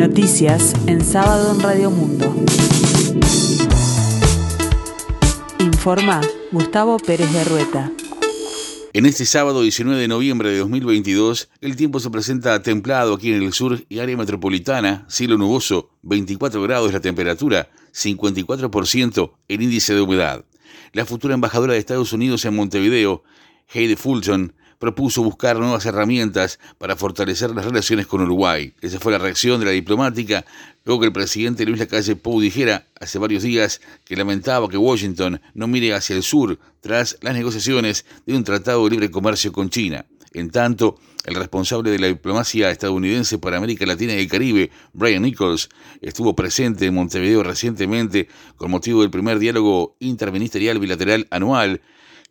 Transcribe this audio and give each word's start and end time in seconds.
Noticias 0.00 0.72
en 0.86 1.04
sábado 1.04 1.52
en 1.54 1.60
Radio 1.60 1.90
Mundo. 1.90 2.34
Informa 5.58 6.22
Gustavo 6.50 6.96
Pérez 6.98 7.30
de 7.30 7.44
Rueta. 7.44 7.92
En 8.94 9.04
este 9.04 9.26
sábado 9.26 9.60
19 9.60 10.00
de 10.00 10.08
noviembre 10.08 10.52
de 10.52 10.60
2022, 10.60 11.50
el 11.60 11.76
tiempo 11.76 12.00
se 12.00 12.08
presenta 12.08 12.62
templado 12.62 13.12
aquí 13.12 13.30
en 13.30 13.42
el 13.42 13.52
sur 13.52 13.84
y 13.90 13.98
área 13.98 14.16
metropolitana, 14.16 15.04
cielo 15.10 15.36
nuboso, 15.36 15.90
24 16.00 16.62
grados 16.62 16.94
la 16.94 17.00
temperatura, 17.00 17.68
54% 17.92 19.32
el 19.48 19.62
índice 19.62 19.92
de 19.92 20.00
humedad. 20.00 20.46
La 20.94 21.04
futura 21.04 21.34
embajadora 21.34 21.74
de 21.74 21.78
Estados 21.78 22.14
Unidos 22.14 22.46
en 22.46 22.56
Montevideo, 22.56 23.22
Heidi 23.68 23.96
Fulton, 23.96 24.54
propuso 24.80 25.22
buscar 25.22 25.58
nuevas 25.58 25.84
herramientas 25.84 26.58
para 26.78 26.96
fortalecer 26.96 27.50
las 27.50 27.66
relaciones 27.66 28.06
con 28.06 28.22
Uruguay. 28.22 28.72
Esa 28.80 28.98
fue 28.98 29.12
la 29.12 29.18
reacción 29.18 29.60
de 29.60 29.66
la 29.66 29.72
diplomática 29.72 30.44
luego 30.84 31.02
que 31.02 31.06
el 31.08 31.12
presidente 31.12 31.66
Luis 31.66 31.78
Lacalle 31.78 32.16
Pou 32.16 32.40
dijera 32.40 32.86
hace 32.98 33.18
varios 33.18 33.42
días 33.42 33.82
que 34.06 34.16
lamentaba 34.16 34.70
que 34.70 34.78
Washington 34.78 35.40
no 35.52 35.68
mire 35.68 35.92
hacia 35.92 36.16
el 36.16 36.22
sur 36.22 36.58
tras 36.80 37.18
las 37.20 37.34
negociaciones 37.34 38.06
de 38.24 38.34
un 38.34 38.42
tratado 38.42 38.82
de 38.84 38.90
libre 38.90 39.10
comercio 39.10 39.52
con 39.52 39.68
China. 39.68 40.06
En 40.32 40.50
tanto, 40.50 40.98
el 41.26 41.34
responsable 41.34 41.90
de 41.90 41.98
la 41.98 42.06
diplomacia 42.06 42.70
estadounidense 42.70 43.38
para 43.38 43.58
América 43.58 43.84
Latina 43.84 44.14
y 44.14 44.20
el 44.20 44.28
Caribe, 44.28 44.70
Brian 44.94 45.22
Nichols, 45.22 45.68
estuvo 46.00 46.34
presente 46.34 46.86
en 46.86 46.94
Montevideo 46.94 47.42
recientemente 47.42 48.28
con 48.56 48.70
motivo 48.70 49.02
del 49.02 49.10
primer 49.10 49.38
diálogo 49.38 49.96
interministerial 49.98 50.78
bilateral 50.78 51.26
anual 51.30 51.82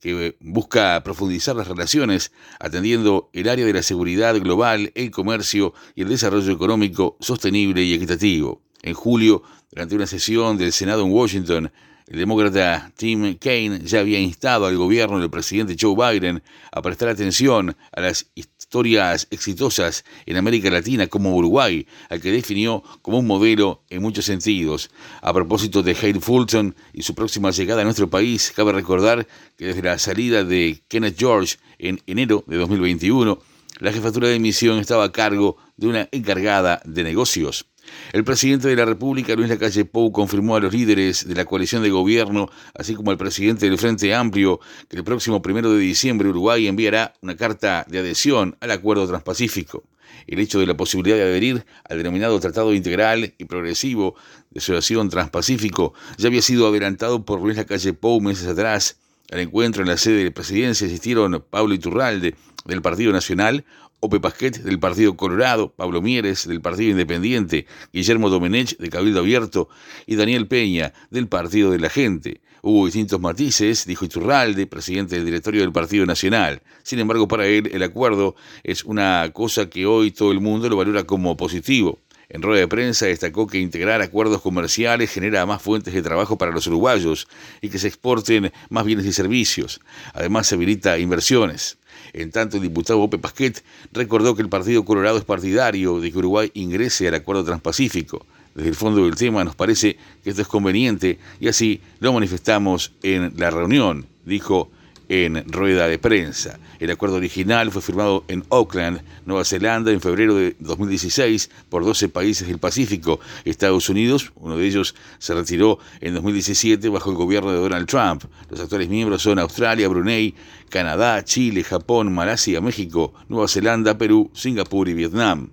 que 0.00 0.36
busca 0.40 1.02
profundizar 1.02 1.56
las 1.56 1.68
relaciones 1.68 2.32
atendiendo 2.58 3.30
el 3.32 3.48
área 3.48 3.66
de 3.66 3.72
la 3.72 3.82
seguridad 3.82 4.34
global, 4.40 4.92
el 4.94 5.10
comercio 5.10 5.74
y 5.94 6.02
el 6.02 6.08
desarrollo 6.08 6.52
económico 6.52 7.16
sostenible 7.20 7.82
y 7.82 7.94
equitativo. 7.94 8.62
En 8.82 8.94
julio, 8.94 9.42
durante 9.70 9.94
una 9.94 10.06
sesión 10.06 10.58
del 10.58 10.72
Senado 10.72 11.02
en 11.04 11.12
Washington, 11.12 11.72
el 12.06 12.20
demócrata 12.20 12.92
Tim 12.96 13.36
Kaine 13.36 13.80
ya 13.84 14.00
había 14.00 14.20
instado 14.20 14.66
al 14.66 14.76
gobierno 14.76 15.18
del 15.18 15.28
presidente 15.28 15.76
Joe 15.78 15.96
Biden 15.96 16.40
a 16.70 16.80
prestar 16.80 17.08
atención 17.08 17.76
a 17.92 18.00
las 18.00 18.26
historias 18.36 19.26
exitosas 19.30 20.04
en 20.24 20.36
América 20.36 20.70
Latina 20.70 21.08
como 21.08 21.34
Uruguay, 21.34 21.86
al 22.08 22.20
que 22.20 22.30
definió 22.30 22.84
como 23.02 23.18
un 23.18 23.26
modelo 23.26 23.82
en 23.90 24.02
muchos 24.02 24.24
sentidos. 24.24 24.90
A 25.20 25.32
propósito 25.32 25.82
de 25.82 25.96
Hale 26.00 26.20
Fulton 26.20 26.76
y 26.92 27.02
su 27.02 27.14
próxima 27.14 27.50
llegada 27.50 27.80
a 27.80 27.84
nuestro 27.84 28.08
país, 28.08 28.52
cabe 28.54 28.70
recordar 28.70 29.26
que 29.56 29.66
desde 29.66 29.82
la 29.82 29.98
salida 29.98 30.44
de 30.44 30.80
Kenneth 30.86 31.18
George 31.18 31.56
en 31.78 32.00
enero 32.06 32.44
de 32.46 32.56
2021, 32.56 33.38
la 33.80 33.92
jefatura 33.92 34.28
de 34.28 34.38
misión 34.38 34.78
estaba 34.78 35.04
a 35.04 35.12
cargo 35.12 35.56
de 35.76 35.88
una 35.88 36.08
encargada 36.12 36.80
de 36.84 37.02
negocios. 37.02 37.66
El 38.12 38.24
presidente 38.24 38.68
de 38.68 38.76
la 38.76 38.84
República, 38.84 39.34
Luis 39.34 39.48
Lacalle 39.48 39.84
Pou, 39.84 40.12
confirmó 40.12 40.56
a 40.56 40.60
los 40.60 40.72
líderes 40.72 41.26
de 41.26 41.34
la 41.34 41.44
coalición 41.44 41.82
de 41.82 41.90
gobierno, 41.90 42.48
así 42.74 42.94
como 42.94 43.10
al 43.10 43.18
presidente 43.18 43.68
del 43.68 43.78
Frente 43.78 44.14
Amplio, 44.14 44.60
que 44.88 44.96
el 44.96 45.04
próximo 45.04 45.42
primero 45.42 45.72
de 45.72 45.80
diciembre 45.80 46.28
Uruguay 46.28 46.66
enviará 46.66 47.14
una 47.20 47.36
carta 47.36 47.84
de 47.88 47.98
adhesión 47.98 48.56
al 48.60 48.70
Acuerdo 48.70 49.06
Transpacífico. 49.06 49.84
El 50.26 50.38
hecho 50.40 50.58
de 50.58 50.66
la 50.66 50.76
posibilidad 50.76 51.16
de 51.16 51.22
adherir 51.22 51.66
al 51.88 51.98
denominado 51.98 52.38
Tratado 52.40 52.74
Integral 52.74 53.34
y 53.38 53.44
Progresivo 53.44 54.16
de 54.50 54.58
Asociación 54.58 55.08
Transpacífico 55.08 55.94
ya 56.16 56.28
había 56.28 56.42
sido 56.42 56.68
adelantado 56.68 57.24
por 57.24 57.40
Luis 57.40 57.56
Lacalle 57.56 57.92
Pou 57.92 58.20
meses 58.20 58.46
atrás. 58.46 58.98
Al 59.30 59.40
encuentro 59.40 59.82
en 59.82 59.88
la 59.88 59.96
sede 59.96 60.22
de 60.22 60.30
presidencia 60.30 60.86
asistieron 60.86 61.44
Pablo 61.50 61.74
Iturralde, 61.74 62.34
del 62.66 62.82
Partido 62.82 63.12
Nacional, 63.12 63.64
Ope 64.00 64.20
Pasquet 64.20 64.62
del 64.62 64.78
Partido 64.78 65.16
Colorado, 65.16 65.72
Pablo 65.74 66.02
Mieres 66.02 66.46
del 66.46 66.60
Partido 66.60 66.90
Independiente, 66.90 67.66
Guillermo 67.92 68.28
Domenech 68.28 68.76
de 68.76 68.90
Cabildo 68.90 69.20
Abierto 69.20 69.68
y 70.06 70.16
Daniel 70.16 70.46
Peña 70.46 70.92
del 71.10 71.28
Partido 71.28 71.70
de 71.70 71.78
la 71.78 71.88
Gente. 71.88 72.40
Hubo 72.62 72.84
distintos 72.84 73.20
matices, 73.20 73.86
dijo 73.86 74.04
Iturralde, 74.04 74.66
presidente 74.66 75.16
del 75.16 75.24
directorio 75.24 75.62
del 75.62 75.72
Partido 75.72 76.04
Nacional. 76.04 76.62
Sin 76.82 76.98
embargo, 76.98 77.26
para 77.26 77.46
él 77.46 77.70
el 77.72 77.82
acuerdo 77.82 78.36
es 78.64 78.84
una 78.84 79.30
cosa 79.32 79.70
que 79.70 79.86
hoy 79.86 80.10
todo 80.10 80.32
el 80.32 80.40
mundo 80.40 80.68
lo 80.68 80.76
valora 80.76 81.04
como 81.04 81.36
positivo. 81.36 81.98
En 82.28 82.42
rueda 82.42 82.60
de 82.60 82.68
prensa 82.68 83.06
destacó 83.06 83.46
que 83.46 83.58
integrar 83.58 84.02
acuerdos 84.02 84.42
comerciales 84.42 85.12
genera 85.12 85.46
más 85.46 85.62
fuentes 85.62 85.94
de 85.94 86.02
trabajo 86.02 86.36
para 86.36 86.50
los 86.50 86.66
uruguayos 86.66 87.28
y 87.60 87.68
que 87.68 87.78
se 87.78 87.86
exporten 87.86 88.52
más 88.68 88.84
bienes 88.84 89.06
y 89.06 89.12
servicios. 89.12 89.80
Además, 90.12 90.48
se 90.48 90.56
habilita 90.56 90.98
inversiones. 90.98 91.78
En 92.12 92.30
tanto, 92.30 92.56
el 92.56 92.62
diputado 92.62 93.00
Ope 93.00 93.18
Pasquet 93.18 93.62
recordó 93.92 94.34
que 94.34 94.42
el 94.42 94.48
Partido 94.48 94.84
Colorado 94.84 95.18
es 95.18 95.24
partidario 95.24 96.00
de 96.00 96.10
que 96.10 96.18
Uruguay 96.18 96.50
ingrese 96.54 97.08
al 97.08 97.14
Acuerdo 97.14 97.44
Transpacífico. 97.44 98.26
Desde 98.54 98.70
el 98.70 98.74
fondo 98.74 99.04
del 99.04 99.16
tema 99.16 99.44
nos 99.44 99.54
parece 99.54 99.98
que 100.24 100.30
esto 100.30 100.42
es 100.42 100.48
conveniente 100.48 101.18
y 101.40 101.48
así 101.48 101.80
lo 102.00 102.12
manifestamos 102.12 102.92
en 103.02 103.34
la 103.36 103.50
reunión, 103.50 104.06
dijo 104.24 104.70
en 105.08 105.44
rueda 105.50 105.86
de 105.88 105.98
prensa. 105.98 106.58
El 106.78 106.90
acuerdo 106.90 107.16
original 107.16 107.70
fue 107.70 107.82
firmado 107.82 108.24
en 108.28 108.44
Auckland, 108.50 109.02
Nueva 109.24 109.44
Zelanda, 109.44 109.92
en 109.92 110.00
febrero 110.00 110.34
de 110.34 110.56
2016 110.58 111.50
por 111.68 111.84
12 111.84 112.08
países 112.08 112.48
del 112.48 112.58
Pacífico. 112.58 113.20
Estados 113.44 113.88
Unidos, 113.88 114.32
uno 114.36 114.56
de 114.56 114.66
ellos, 114.66 114.94
se 115.18 115.34
retiró 115.34 115.78
en 116.00 116.14
2017 116.14 116.88
bajo 116.88 117.10
el 117.10 117.16
gobierno 117.16 117.52
de 117.52 117.58
Donald 117.58 117.86
Trump. 117.86 118.24
Los 118.50 118.60
actuales 118.60 118.88
miembros 118.88 119.22
son 119.22 119.38
Australia, 119.38 119.88
Brunei, 119.88 120.34
Canadá, 120.68 121.24
Chile, 121.24 121.62
Japón, 121.64 122.12
Malasia, 122.12 122.60
México, 122.60 123.14
Nueva 123.28 123.48
Zelanda, 123.48 123.96
Perú, 123.96 124.30
Singapur 124.34 124.88
y 124.88 124.94
Vietnam. 124.94 125.50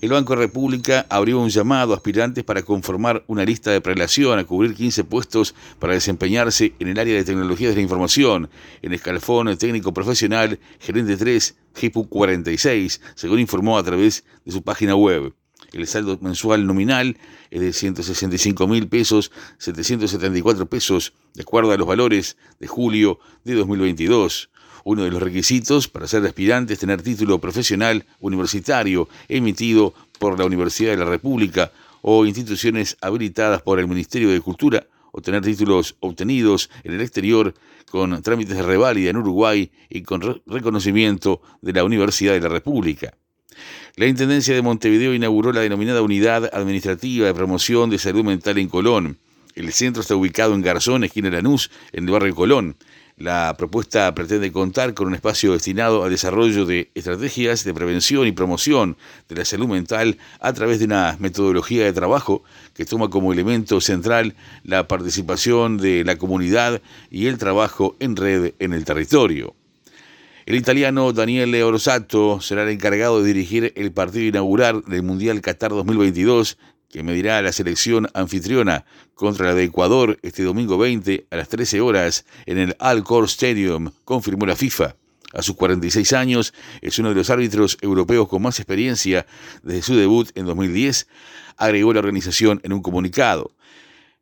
El 0.00 0.10
Banco 0.10 0.36
República 0.36 1.06
abrió 1.08 1.40
un 1.40 1.48
llamado 1.48 1.92
a 1.92 1.96
aspirantes 1.96 2.44
para 2.44 2.62
conformar 2.62 3.24
una 3.26 3.44
lista 3.44 3.70
de 3.70 3.80
prelación 3.80 4.38
a 4.38 4.44
cubrir 4.44 4.74
15 4.74 5.04
puestos 5.04 5.54
para 5.78 5.94
desempeñarse 5.94 6.74
en 6.78 6.88
el 6.88 6.98
área 6.98 7.14
de 7.14 7.24
tecnologías 7.24 7.70
de 7.70 7.76
la 7.76 7.82
información, 7.82 8.50
en 8.82 8.92
escalafón 8.92 9.56
técnico 9.56 9.92
profesional, 9.92 10.58
gerente 10.80 11.16
3, 11.16 11.56
GIPU 11.74 12.08
46, 12.08 13.00
según 13.14 13.40
informó 13.40 13.78
a 13.78 13.82
través 13.82 14.24
de 14.44 14.52
su 14.52 14.62
página 14.62 14.94
web. 14.96 15.34
El 15.72 15.86
saldo 15.86 16.18
mensual 16.20 16.66
nominal 16.66 17.16
es 17.50 17.60
de 17.60 17.72
165 17.72 18.66
mil 18.66 18.88
pesos, 18.88 19.32
774 19.58 20.66
pesos, 20.66 21.12
de 21.34 21.42
acuerdo 21.42 21.72
a 21.72 21.76
los 21.76 21.86
valores 21.86 22.36
de 22.60 22.66
julio 22.66 23.18
de 23.44 23.54
2022. 23.54 24.50
Uno 24.84 25.04
de 25.04 25.10
los 25.10 25.22
requisitos 25.22 25.88
para 25.88 26.06
ser 26.06 26.24
aspirante 26.26 26.74
es 26.74 26.78
tener 26.78 27.00
título 27.02 27.40
profesional 27.40 28.04
universitario 28.20 29.08
emitido 29.28 29.94
por 30.18 30.38
la 30.38 30.44
Universidad 30.44 30.90
de 30.90 30.98
la 30.98 31.06
República 31.06 31.72
o 32.02 32.26
instituciones 32.26 32.96
habilitadas 33.00 33.62
por 33.62 33.80
el 33.80 33.88
Ministerio 33.88 34.30
de 34.30 34.40
Cultura 34.40 34.86
o 35.10 35.22
tener 35.22 35.42
títulos 35.42 35.96
obtenidos 36.00 36.68
en 36.82 36.94
el 36.94 37.00
exterior 37.00 37.54
con 37.90 38.20
trámites 38.20 38.56
de 38.56 38.62
reválida 38.62 39.10
en 39.10 39.16
Uruguay 39.16 39.70
y 39.88 40.02
con 40.02 40.42
reconocimiento 40.44 41.40
de 41.62 41.72
la 41.72 41.84
Universidad 41.84 42.32
de 42.32 42.40
la 42.40 42.48
República. 42.48 43.14
La 43.96 44.06
Intendencia 44.06 44.54
de 44.54 44.62
Montevideo 44.62 45.14
inauguró 45.14 45.52
la 45.52 45.60
denominada 45.60 46.02
Unidad 46.02 46.50
Administrativa 46.52 47.26
de 47.26 47.34
Promoción 47.34 47.90
de 47.90 47.98
Salud 47.98 48.24
Mental 48.24 48.58
en 48.58 48.68
Colón. 48.68 49.18
El 49.54 49.72
centro 49.72 50.02
está 50.02 50.16
ubicado 50.16 50.54
en 50.54 50.62
Garzón, 50.62 51.04
esquina 51.04 51.30
Lanús, 51.30 51.70
en 51.92 52.04
el 52.04 52.10
barrio 52.10 52.34
Colón. 52.34 52.76
La 53.16 53.54
propuesta 53.56 54.12
pretende 54.12 54.50
contar 54.50 54.92
con 54.92 55.06
un 55.06 55.14
espacio 55.14 55.52
destinado 55.52 56.02
al 56.02 56.10
desarrollo 56.10 56.66
de 56.66 56.90
estrategias 56.96 57.62
de 57.62 57.72
prevención 57.72 58.26
y 58.26 58.32
promoción 58.32 58.96
de 59.28 59.36
la 59.36 59.44
salud 59.44 59.68
mental 59.68 60.18
a 60.40 60.52
través 60.52 60.80
de 60.80 60.86
una 60.86 61.16
metodología 61.20 61.84
de 61.84 61.92
trabajo 61.92 62.42
que 62.74 62.84
toma 62.84 63.10
como 63.10 63.32
elemento 63.32 63.80
central 63.80 64.34
la 64.64 64.88
participación 64.88 65.76
de 65.76 66.02
la 66.02 66.16
comunidad 66.16 66.82
y 67.08 67.28
el 67.28 67.38
trabajo 67.38 67.94
en 68.00 68.16
red 68.16 68.54
en 68.58 68.72
el 68.72 68.84
territorio. 68.84 69.54
El 70.46 70.56
italiano 70.56 71.14
Daniele 71.14 71.64
Orosato 71.64 72.38
será 72.42 72.64
el 72.64 72.68
encargado 72.68 73.22
de 73.22 73.28
dirigir 73.32 73.72
el 73.76 73.92
partido 73.92 74.26
inaugural 74.26 74.82
del 74.86 75.02
Mundial 75.02 75.40
Qatar 75.40 75.70
2022 75.70 76.58
que 76.90 77.02
medirá 77.02 77.38
a 77.38 77.42
la 77.42 77.50
selección 77.50 78.08
anfitriona 78.12 78.84
contra 79.14 79.46
la 79.46 79.54
de 79.54 79.64
Ecuador 79.64 80.18
este 80.20 80.42
domingo 80.42 80.76
20 80.76 81.28
a 81.30 81.36
las 81.36 81.48
13 81.48 81.80
horas 81.80 82.26
en 82.44 82.58
el 82.58 82.76
Alcor 82.78 83.24
Stadium, 83.24 83.90
confirmó 84.04 84.44
la 84.44 84.54
FIFA. 84.54 84.96
A 85.32 85.40
sus 85.40 85.56
46 85.56 86.12
años, 86.12 86.52
es 86.82 86.98
uno 86.98 87.08
de 87.08 87.14
los 87.14 87.30
árbitros 87.30 87.78
europeos 87.80 88.28
con 88.28 88.42
más 88.42 88.60
experiencia 88.60 89.26
desde 89.62 89.80
su 89.80 89.96
debut 89.96 90.28
en 90.34 90.44
2010, 90.44 91.08
agregó 91.56 91.94
la 91.94 92.00
organización 92.00 92.60
en 92.64 92.74
un 92.74 92.82
comunicado. 92.82 93.50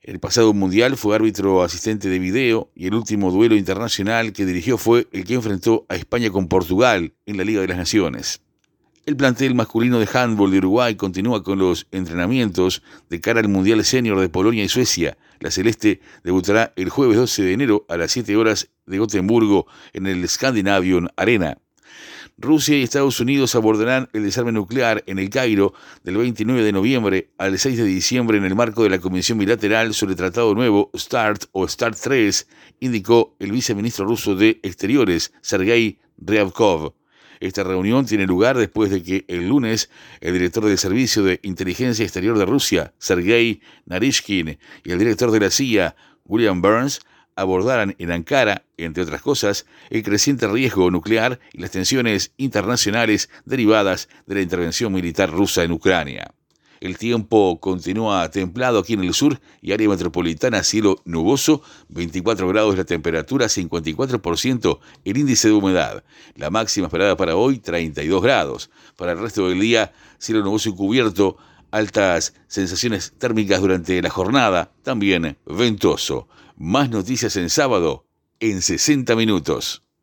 El 0.02 0.18
pasado 0.18 0.52
mundial 0.52 0.96
fue 0.96 1.14
árbitro 1.14 1.62
asistente 1.62 2.08
de 2.08 2.18
video 2.18 2.72
y 2.74 2.88
el 2.88 2.94
último 2.94 3.30
duelo 3.30 3.54
internacional 3.54 4.32
que 4.32 4.44
dirigió 4.44 4.76
fue 4.76 5.06
el 5.12 5.22
que 5.24 5.34
enfrentó 5.34 5.86
a 5.88 5.94
España 5.94 6.28
con 6.30 6.48
Portugal 6.48 7.12
en 7.24 7.36
la 7.36 7.44
Liga 7.44 7.60
de 7.60 7.68
las 7.68 7.76
Naciones. 7.76 8.40
El 9.06 9.16
plantel 9.16 9.54
masculino 9.54 10.00
de 10.00 10.08
handball 10.12 10.50
de 10.50 10.58
Uruguay 10.58 10.96
continúa 10.96 11.44
con 11.44 11.60
los 11.60 11.86
entrenamientos 11.92 12.82
de 13.10 13.20
cara 13.20 13.38
al 13.38 13.48
Mundial 13.48 13.84
Senior 13.84 14.18
de 14.18 14.28
Polonia 14.28 14.64
y 14.64 14.68
Suecia. 14.68 15.16
La 15.38 15.52
Celeste 15.52 16.00
debutará 16.24 16.72
el 16.74 16.88
jueves 16.88 17.16
12 17.16 17.42
de 17.44 17.52
enero 17.52 17.86
a 17.88 17.96
las 17.96 18.10
7 18.10 18.36
horas 18.36 18.70
de 18.86 18.98
Gotemburgo 18.98 19.68
en 19.92 20.08
el 20.08 20.28
Scandinavian 20.28 21.10
Arena. 21.14 21.58
Rusia 22.42 22.76
y 22.76 22.82
Estados 22.82 23.20
Unidos 23.20 23.54
abordarán 23.54 24.08
el 24.12 24.24
desarme 24.24 24.50
nuclear 24.50 25.04
en 25.06 25.20
el 25.20 25.30
Cairo 25.30 25.74
del 26.02 26.16
29 26.16 26.64
de 26.64 26.72
noviembre 26.72 27.30
al 27.38 27.56
6 27.56 27.78
de 27.78 27.84
diciembre 27.84 28.36
en 28.36 28.44
el 28.44 28.56
marco 28.56 28.82
de 28.82 28.90
la 28.90 28.98
Comisión 28.98 29.38
Bilateral 29.38 29.94
sobre 29.94 30.12
el 30.12 30.16
Tratado 30.16 30.52
Nuevo 30.52 30.90
START 30.96 31.44
o 31.52 31.68
START 31.68 31.96
3, 32.02 32.48
indicó 32.80 33.36
el 33.38 33.52
viceministro 33.52 34.04
ruso 34.06 34.34
de 34.34 34.58
Exteriores, 34.64 35.32
Sergei 35.40 36.00
Ryabkov. 36.18 36.94
Esta 37.38 37.62
reunión 37.62 38.06
tiene 38.06 38.26
lugar 38.26 38.58
después 38.58 38.90
de 38.90 39.04
que 39.04 39.24
el 39.28 39.48
lunes 39.48 39.88
el 40.20 40.32
director 40.32 40.64
del 40.64 40.78
Servicio 40.78 41.22
de 41.22 41.38
Inteligencia 41.44 42.02
Exterior 42.02 42.36
de 42.36 42.44
Rusia, 42.44 42.92
Sergei 42.98 43.60
Narishkin, 43.86 44.58
y 44.82 44.90
el 44.90 44.98
director 44.98 45.30
de 45.30 45.40
la 45.40 45.50
CIA, 45.50 45.94
William 46.24 46.60
Burns, 46.60 47.02
abordaran 47.36 47.94
en 47.98 48.12
Ankara, 48.12 48.64
entre 48.76 49.02
otras 49.02 49.22
cosas, 49.22 49.66
el 49.90 50.02
creciente 50.02 50.48
riesgo 50.48 50.90
nuclear 50.90 51.40
y 51.52 51.60
las 51.60 51.70
tensiones 51.70 52.32
internacionales 52.36 53.30
derivadas 53.44 54.08
de 54.26 54.36
la 54.36 54.42
intervención 54.42 54.92
militar 54.92 55.30
rusa 55.30 55.62
en 55.62 55.72
Ucrania. 55.72 56.34
El 56.82 56.98
tiempo 56.98 57.60
continúa 57.60 58.28
templado 58.32 58.80
aquí 58.80 58.94
en 58.94 59.04
el 59.04 59.14
sur 59.14 59.40
y 59.60 59.70
área 59.70 59.88
metropolitana 59.88 60.64
cielo 60.64 61.00
nuboso, 61.04 61.62
24 61.90 62.48
grados 62.48 62.76
la 62.76 62.82
temperatura, 62.82 63.46
54% 63.46 64.80
el 65.04 65.16
índice 65.16 65.46
de 65.46 65.54
humedad. 65.54 66.02
La 66.34 66.50
máxima 66.50 66.88
esperada 66.88 67.16
para 67.16 67.36
hoy, 67.36 67.60
32 67.60 68.20
grados. 68.20 68.70
Para 68.96 69.12
el 69.12 69.20
resto 69.20 69.48
del 69.48 69.60
día, 69.60 69.92
cielo 70.18 70.42
nuboso 70.42 70.70
y 70.70 70.74
cubierto, 70.74 71.36
altas 71.72 72.34
sensaciones 72.46 73.14
térmicas 73.18 73.60
durante 73.60 74.00
la 74.00 74.10
jornada, 74.10 74.72
también 74.84 75.36
ventoso. 75.44 76.28
Más 76.56 76.90
noticias 76.90 77.34
en 77.34 77.50
sábado 77.50 78.06
en 78.38 78.62
60 78.62 79.16
minutos. 79.16 79.82